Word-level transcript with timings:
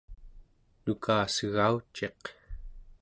nukasegauciq 0.83 2.21